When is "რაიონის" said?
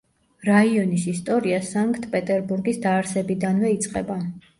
0.47-1.03